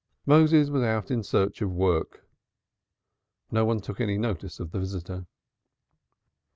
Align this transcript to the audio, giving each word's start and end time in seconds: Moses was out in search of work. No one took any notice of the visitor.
Moses 0.25 0.71
was 0.71 0.81
out 0.81 1.11
in 1.11 1.21
search 1.21 1.61
of 1.61 1.71
work. 1.71 2.25
No 3.51 3.65
one 3.65 3.81
took 3.81 4.01
any 4.01 4.17
notice 4.17 4.59
of 4.59 4.71
the 4.71 4.79
visitor. 4.79 5.27